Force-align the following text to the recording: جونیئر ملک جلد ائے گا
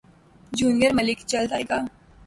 جونیئر 0.57 0.91
ملک 0.97 1.19
جلد 1.31 1.51
ائے 1.55 1.63
گا 1.69 1.77